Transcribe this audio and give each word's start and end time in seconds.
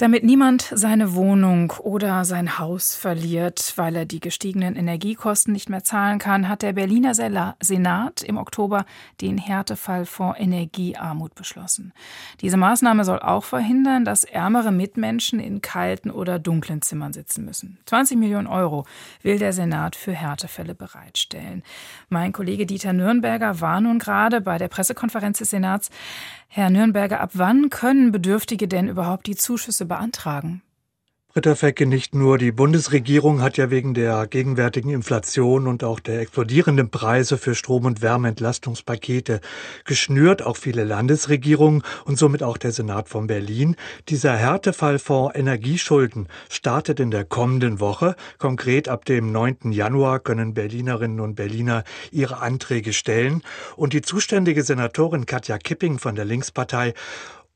Damit 0.00 0.22
niemand 0.22 0.62
seine 0.62 1.16
Wohnung 1.16 1.72
oder 1.82 2.24
sein 2.24 2.60
Haus 2.60 2.94
verliert, 2.94 3.72
weil 3.74 3.96
er 3.96 4.04
die 4.04 4.20
gestiegenen 4.20 4.76
Energiekosten 4.76 5.52
nicht 5.52 5.68
mehr 5.68 5.82
zahlen 5.82 6.20
kann, 6.20 6.48
hat 6.48 6.62
der 6.62 6.74
Berliner 6.74 7.14
Senat 7.16 8.22
im 8.22 8.36
Oktober 8.36 8.84
den 9.20 9.38
Härtefallfonds 9.38 10.38
Energiearmut 10.38 11.34
beschlossen. 11.34 11.92
Diese 12.42 12.56
Maßnahme 12.56 13.04
soll 13.04 13.18
auch 13.18 13.42
verhindern, 13.42 14.04
dass 14.04 14.22
ärmere 14.22 14.70
Mitmenschen 14.70 15.40
in 15.40 15.62
kalten 15.62 16.12
oder 16.12 16.38
dunklen 16.38 16.80
Zimmern 16.80 17.12
sitzen 17.12 17.44
müssen. 17.44 17.78
20 17.86 18.18
Millionen 18.18 18.46
Euro 18.46 18.86
will 19.22 19.40
der 19.40 19.52
Senat 19.52 19.96
für 19.96 20.12
Härtefälle 20.12 20.76
bereitstellen. 20.76 21.64
Mein 22.08 22.30
Kollege 22.30 22.66
Dieter 22.66 22.92
Nürnberger 22.92 23.60
war 23.60 23.80
nun 23.80 23.98
gerade 23.98 24.40
bei 24.42 24.58
der 24.58 24.68
Pressekonferenz 24.68 25.38
des 25.38 25.50
Senats. 25.50 25.90
Herr 26.50 26.70
Nürnberger, 26.70 27.20
ab 27.20 27.32
wann 27.34 27.68
können 27.68 28.10
Bedürftige 28.10 28.68
denn 28.68 28.88
überhaupt 28.88 29.26
die 29.26 29.36
Zuschüsse 29.36 29.87
beantragen? 29.88 30.62
Britta 31.38 31.54
Fecke, 31.54 31.86
nicht 31.86 32.16
nur 32.16 32.36
die 32.36 32.52
Bundesregierung 32.52 33.42
hat 33.42 33.58
ja 33.58 33.70
wegen 33.70 33.94
der 33.94 34.26
gegenwärtigen 34.26 34.90
Inflation 34.90 35.68
und 35.68 35.84
auch 35.84 36.00
der 36.00 36.20
explodierenden 36.20 36.90
Preise 36.90 37.38
für 37.38 37.54
Strom- 37.54 37.84
und 37.84 38.02
Wärmeentlastungspakete 38.02 39.40
geschnürt, 39.84 40.42
auch 40.42 40.56
viele 40.56 40.84
Landesregierungen 40.84 41.82
und 42.06 42.18
somit 42.18 42.42
auch 42.42 42.56
der 42.56 42.72
Senat 42.72 43.08
von 43.10 43.28
Berlin. 43.28 43.76
Dieser 44.08 44.34
Härtefallfonds 44.34 45.36
Energieschulden 45.36 46.28
startet 46.48 46.98
in 46.98 47.12
der 47.12 47.24
kommenden 47.24 47.78
Woche. 47.78 48.16
Konkret 48.38 48.88
ab 48.88 49.04
dem 49.04 49.30
9. 49.30 49.70
Januar 49.70 50.20
können 50.20 50.54
Berlinerinnen 50.54 51.20
und 51.20 51.36
Berliner 51.36 51.84
ihre 52.10 52.40
Anträge 52.40 52.92
stellen. 52.92 53.42
Und 53.76 53.92
die 53.92 54.02
zuständige 54.02 54.64
Senatorin 54.64 55.26
Katja 55.26 55.58
Kipping 55.58 55.98
von 55.98 56.16
der 56.16 56.24
Linkspartei 56.24 56.94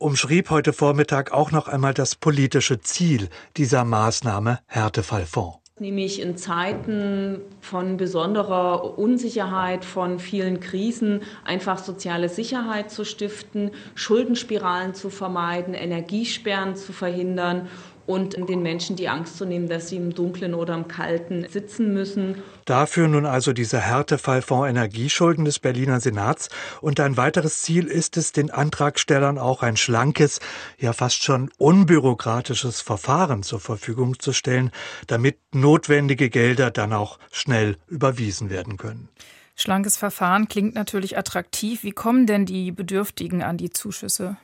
umschrieb 0.02 0.50
heute 0.50 0.72
Vormittag 0.72 1.32
auch 1.32 1.52
noch 1.52 1.68
einmal 1.68 1.94
das 1.94 2.16
politische 2.16 2.80
Ziel 2.80 3.28
dieser 3.56 3.84
Maßnahme 3.84 4.58
Härtefallfonds 4.66 5.62
nämlich 5.82 6.20
in 6.20 6.36
Zeiten 6.36 7.40
von 7.60 7.96
besonderer 7.96 8.98
Unsicherheit, 8.98 9.84
von 9.84 10.18
vielen 10.18 10.60
Krisen 10.60 11.22
einfach 11.44 11.78
soziale 11.78 12.28
Sicherheit 12.28 12.90
zu 12.90 13.04
stiften, 13.04 13.72
Schuldenspiralen 13.94 14.94
zu 14.94 15.10
vermeiden, 15.10 15.74
Energiesperren 15.74 16.76
zu 16.76 16.92
verhindern 16.92 17.68
und 18.06 18.36
den 18.48 18.62
Menschen 18.62 18.96
die 18.96 19.08
Angst 19.08 19.36
zu 19.36 19.44
nehmen, 19.44 19.68
dass 19.68 19.88
sie 19.88 19.96
im 19.96 20.14
Dunkeln 20.14 20.54
oder 20.54 20.74
im 20.74 20.88
Kalten 20.88 21.46
sitzen 21.48 21.92
müssen. 21.92 22.42
Dafür 22.64 23.08
nun 23.08 23.26
also 23.26 23.52
dieser 23.52 23.80
Härtefallfonds 23.80 24.68
Energieschulden 24.68 25.44
des 25.44 25.58
Berliner 25.58 26.00
Senats. 26.00 26.48
Und 26.80 27.00
ein 27.00 27.16
weiteres 27.16 27.62
Ziel 27.62 27.86
ist 27.86 28.16
es, 28.16 28.32
den 28.32 28.50
Antragstellern 28.50 29.38
auch 29.38 29.62
ein 29.62 29.76
schlankes, 29.76 30.40
ja 30.78 30.92
fast 30.92 31.22
schon 31.22 31.50
unbürokratisches 31.58 32.80
Verfahren 32.80 33.42
zur 33.42 33.60
Verfügung 33.60 34.18
zu 34.18 34.32
stellen, 34.32 34.70
damit 35.06 35.38
notwendige 35.52 36.30
Gelder 36.30 36.70
dann 36.70 36.92
auch 36.92 37.18
schnell 37.30 37.76
überwiesen 37.88 38.50
werden 38.50 38.76
können. 38.76 39.08
Schlankes 39.54 39.96
Verfahren 39.96 40.48
klingt 40.48 40.74
natürlich 40.74 41.18
attraktiv. 41.18 41.84
Wie 41.84 41.92
kommen 41.92 42.26
denn 42.26 42.46
die 42.46 42.72
Bedürftigen 42.72 43.42
an 43.42 43.58
die 43.58 43.70
Zuschüsse? 43.70 44.36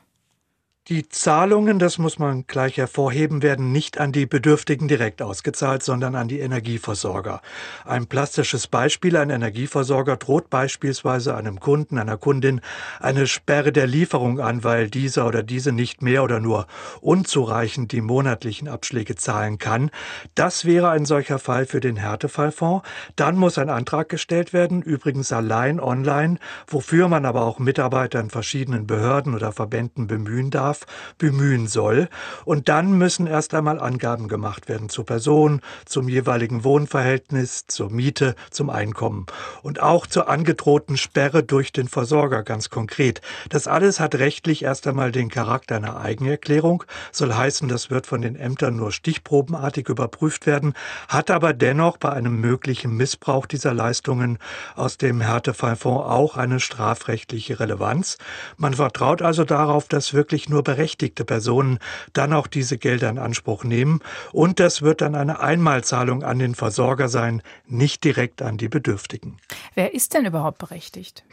Die 0.89 1.07
Zahlungen, 1.07 1.79
das 1.79 1.99
muss 1.99 2.19
man 2.19 2.47
gleich 2.47 2.79
hervorheben, 2.79 3.43
werden 3.43 3.73
nicht 3.73 4.01
an 4.01 4.11
die 4.11 4.25
Bedürftigen 4.25 4.89
direkt 4.89 5.21
ausgezahlt, 5.21 5.83
sondern 5.83 6.15
an 6.15 6.29
die 6.29 6.41
Energieversorger. 6.41 7.43
Ein 7.85 8.07
plastisches 8.07 8.69
Beispiel, 8.69 9.19
ein 9.19 9.29
Energieversorger 9.29 10.17
droht 10.17 10.49
beispielsweise 10.49 11.37
einem 11.37 11.61
Kunden, 11.61 11.99
einer 11.99 12.17
Kundin 12.17 12.63
eine 13.01 13.27
Sperre 13.27 13.71
der 13.71 13.87
Lieferung 13.87 14.41
an, 14.41 14.65
weil 14.65 14.89
dieser 14.89 15.27
oder 15.27 15.43
diese 15.43 15.73
nicht 15.73 16.01
mehr 16.01 16.25
oder 16.25 16.41
nur 16.41 16.67
unzureichend 17.03 17.93
die 17.93 18.01
monatlichen 18.01 18.67
Abschläge 18.67 19.15
zahlen 19.15 19.59
kann. 19.59 19.91
Das 20.35 20.65
wäre 20.65 20.89
ein 20.89 21.05
solcher 21.05 21.39
Fall 21.39 21.67
für 21.67 21.81
den 21.81 21.97
Härtefallfonds. 21.97 22.89
Dann 23.15 23.37
muss 23.37 23.59
ein 23.59 23.69
Antrag 23.69 24.09
gestellt 24.09 24.55
werden, 24.55 24.81
übrigens 24.81 25.33
allein 25.33 25.81
online, 25.81 26.39
wofür 26.67 27.09
man 27.09 27.27
aber 27.27 27.43
auch 27.43 27.59
Mitarbeiter 27.59 28.21
in 28.21 28.31
verschiedenen 28.31 28.87
Behörden 28.87 29.35
oder 29.35 29.53
Verbänden 29.53 30.07
bemühen 30.07 30.49
darf. 30.49 30.78
Bedarf 30.79 30.87
bemühen 31.19 31.67
soll. 31.67 32.09
Und 32.45 32.69
dann 32.69 32.93
müssen 32.93 33.27
erst 33.27 33.55
einmal 33.55 33.81
Angaben 33.81 34.29
gemacht 34.29 34.69
werden 34.69 34.89
zur 34.89 35.05
Person, 35.05 35.61
zum 35.85 36.09
jeweiligen 36.09 36.65
Wohnverhältnis, 36.65 37.67
zur 37.67 37.91
Miete, 37.91 38.35
zum 38.51 38.71
Einkommen 38.71 39.27
und 39.63 39.81
auch 39.81 40.07
zur 40.07 40.29
angedrohten 40.29 40.97
Sperre 40.97 41.43
durch 41.43 41.73
den 41.73 41.89
Versorger 41.89 42.43
ganz 42.43 42.71
konkret. 42.71 43.21
Das 43.49 43.67
alles 43.67 44.01
hat 44.01 44.15
rechtlich 44.15 44.63
erst 44.63 44.87
einmal 44.87 45.13
den 45.13 45.29
Charakter 45.29 45.77
einer 45.77 46.01
Eigenerklärung, 46.01 46.85
soll 47.11 47.35
heißen, 47.35 47.69
das 47.69 47.91
wird 47.91 48.07
von 48.07 48.23
den 48.23 48.37
Ämtern 48.37 48.77
nur 48.77 48.93
stichprobenartig 48.93 49.89
überprüft 49.89 50.47
werden, 50.47 50.75
hat 51.09 51.31
aber 51.31 51.53
dennoch 51.53 51.97
bei 51.97 52.11
einem 52.11 52.41
möglichen 52.41 52.97
Missbrauch 52.97 53.47
dieser 53.47 53.75
Leistungen 53.75 54.39
aus 54.77 54.99
dem 54.99 55.21
Härtefallfonds 55.21 56.09
auch 56.09 56.37
eine 56.37 56.61
strafrechtliche 56.61 57.59
Relevanz. 57.61 58.19
Man 58.57 58.75
vertraut 58.75 59.23
also 59.23 59.45
darauf, 59.45 59.89
dass 59.89 60.15
wirklich 60.15 60.49
nur 60.49 60.58
berechtigte 60.63 61.25
Personen 61.25 61.79
dann 62.13 62.33
auch 62.33 62.47
diese 62.47 62.79
Gelder 62.79 63.11
in 63.11 63.19
Anspruch 63.19 63.65
nehmen. 63.65 64.01
Und 64.33 64.61
das 64.61 64.83
wird 64.83 65.01
dann 65.01 65.15
eine 65.15 65.41
Einmalzahlung 65.41 66.23
an 66.23 66.39
den 66.39 66.55
Versorger 66.55 67.09
sein, 67.09 67.43
nicht 67.67 68.05
direkt 68.05 68.43
an 68.43 68.57
die 68.57 68.69
Bedürftigen. 68.69 69.39
Wer 69.75 69.95
ist 69.95 70.15
denn 70.15 70.27
überhaupt 70.27 70.59
berechtigt? 70.59 71.25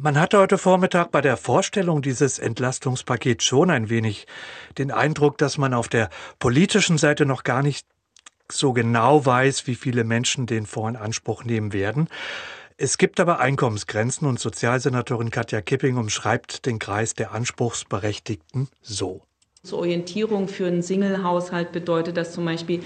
Man 0.00 0.16
hatte 0.16 0.38
heute 0.38 0.58
Vormittag 0.58 1.10
bei 1.10 1.20
der 1.20 1.36
Vorstellung 1.36 2.02
dieses 2.02 2.38
Entlastungspakets 2.38 3.44
schon 3.44 3.68
ein 3.68 3.88
wenig 3.88 4.28
den 4.78 4.92
Eindruck, 4.92 5.38
dass 5.38 5.58
man 5.58 5.74
auf 5.74 5.88
der 5.88 6.08
politischen 6.38 6.98
Seite 6.98 7.26
noch 7.26 7.42
gar 7.42 7.64
nicht 7.64 7.84
so 8.50 8.72
genau 8.72 9.26
weiß, 9.26 9.66
wie 9.66 9.74
viele 9.74 10.04
Menschen 10.04 10.46
den 10.46 10.66
Fonds 10.66 10.98
in 10.98 11.04
Anspruch 11.04 11.44
nehmen 11.44 11.72
werden. 11.72 12.08
Es 12.80 12.96
gibt 12.96 13.18
aber 13.18 13.40
Einkommensgrenzen 13.40 14.28
und 14.28 14.38
Sozialsenatorin 14.38 15.32
Katja 15.32 15.60
Kipping 15.60 15.96
umschreibt 15.96 16.64
den 16.64 16.78
Kreis 16.78 17.12
der 17.12 17.32
Anspruchsberechtigten 17.32 18.68
so. 18.82 19.22
Zur 19.64 19.80
Orientierung 19.80 20.46
für 20.46 20.68
einen 20.68 20.82
Single-Haushalt 20.82 21.72
bedeutet 21.72 22.16
das 22.16 22.32
zum 22.32 22.44
Beispiel 22.44 22.78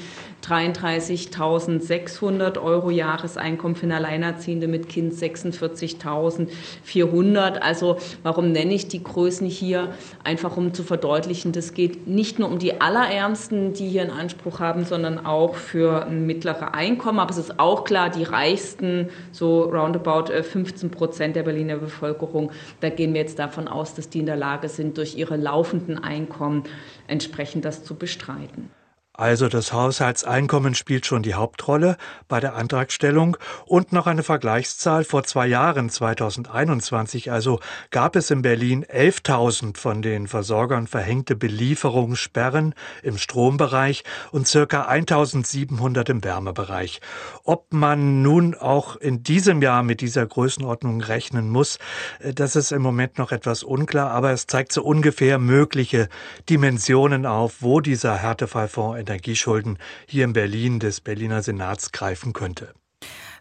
33.600 0.42 2.62
Euro 2.62 2.88
Jahreseinkommen 2.88 3.76
für 3.76 3.84
eine 3.84 3.96
Alleinerziehende 3.96 4.68
mit 4.68 4.88
Kind 4.88 5.12
46.400. 5.12 7.58
Also 7.58 7.98
warum 8.22 8.52
nenne 8.52 8.72
ich 8.72 8.88
die 8.88 9.02
Größen 9.02 9.46
hier? 9.46 9.92
Einfach 10.24 10.56
um 10.56 10.72
zu 10.72 10.82
verdeutlichen, 10.82 11.52
das 11.52 11.74
geht 11.74 12.06
nicht 12.06 12.38
nur 12.38 12.48
um 12.48 12.58
die 12.58 12.80
Allerärmsten, 12.80 13.74
die 13.74 13.90
hier 13.90 14.00
einen 14.00 14.10
Anspruch 14.10 14.58
haben, 14.58 14.86
sondern 14.86 15.26
auch 15.26 15.56
für 15.56 16.06
mittlere 16.06 16.72
Einkommen. 16.72 17.18
Aber 17.18 17.32
es 17.32 17.38
ist 17.38 17.60
auch 17.60 17.84
klar, 17.84 18.08
die 18.08 18.24
Reichsten, 18.24 19.10
so 19.30 19.64
roundabout 19.64 20.32
15 20.32 20.88
äh, 20.88 20.92
Prozent 20.92 21.36
der 21.36 21.42
Berliner 21.42 21.76
Bevölkerung, 21.76 22.50
da 22.80 22.88
gehen 22.88 23.12
wir 23.12 23.20
jetzt 23.20 23.38
davon 23.38 23.68
aus, 23.68 23.94
dass 23.94 24.08
die 24.08 24.20
in 24.20 24.26
der 24.26 24.36
Lage 24.36 24.70
sind, 24.70 24.96
durch 24.96 25.18
ihre 25.18 25.36
laufenden 25.36 26.02
Einkommen 26.02 26.62
entsprechend 27.06 27.64
das 27.64 27.84
zu 27.84 27.96
bestreiten. 27.96 28.70
Also 29.14 29.48
das 29.48 29.74
Haushaltseinkommen 29.74 30.74
spielt 30.74 31.04
schon 31.04 31.22
die 31.22 31.34
Hauptrolle 31.34 31.98
bei 32.28 32.40
der 32.40 32.54
Antragstellung 32.54 33.36
und 33.66 33.92
noch 33.92 34.06
eine 34.06 34.22
Vergleichszahl. 34.22 35.04
Vor 35.04 35.22
zwei 35.24 35.46
Jahren, 35.48 35.90
2021, 35.90 37.30
also 37.30 37.60
gab 37.90 38.16
es 38.16 38.30
in 38.30 38.40
Berlin 38.40 38.86
11.000 38.86 39.76
von 39.76 40.00
den 40.00 40.28
Versorgern 40.28 40.86
verhängte 40.86 41.36
Belieferungssperren 41.36 42.74
im 43.02 43.18
Strombereich 43.18 44.04
und 44.30 44.48
circa 44.48 44.88
1.700 44.88 46.08
im 46.08 46.24
Wärmebereich. 46.24 47.02
Ob 47.44 47.70
man 47.74 48.22
nun 48.22 48.54
auch 48.54 48.96
in 48.96 49.22
diesem 49.22 49.60
Jahr 49.60 49.82
mit 49.82 50.00
dieser 50.00 50.24
Größenordnung 50.24 51.02
rechnen 51.02 51.50
muss, 51.50 51.78
äh, 52.20 52.32
das 52.32 52.56
ist 52.56 52.72
im 52.72 52.80
Moment 52.80 53.18
noch 53.18 53.30
etwas 53.30 53.62
unklar, 53.62 54.10
aber 54.10 54.30
es 54.30 54.46
zeigt 54.46 54.72
so 54.72 54.82
ungefähr 54.82 55.38
mögliche 55.38 56.08
Dimensionen 56.48 57.26
auf, 57.26 57.56
wo 57.60 57.80
dieser 57.80 58.16
Härtefallfonds 58.16 59.01
Energieschulden 59.02 59.78
hier 60.06 60.24
in 60.24 60.32
Berlin 60.32 60.80
des 60.80 61.00
Berliner 61.00 61.42
Senats 61.42 61.92
greifen 61.92 62.32
könnte. 62.32 62.74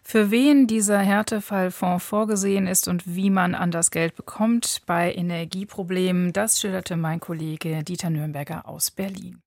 Für 0.04 0.30
wen 0.30 0.66
dieser 0.66 0.98
Härtefallfonds 0.98 2.04
vorgesehen 2.04 2.66
ist 2.66 2.88
und 2.88 3.14
wie 3.14 3.30
man 3.30 3.54
an 3.54 3.70
das 3.70 3.90
Geld 3.90 4.16
bekommt 4.16 4.82
bei 4.86 5.14
Energieproblemen, 5.14 6.32
das 6.32 6.60
schilderte 6.60 6.96
mein 6.96 7.20
Kollege 7.20 7.84
Dieter 7.84 8.10
Nürnberger 8.10 8.68
aus 8.68 8.90
Berlin. 8.90 9.41